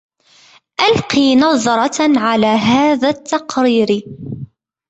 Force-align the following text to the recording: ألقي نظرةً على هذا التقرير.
ألقي 0.81 1.35
نظرةً 1.35 2.19
على 2.19 2.47
هذا 2.47 3.09
التقرير. 3.09 4.05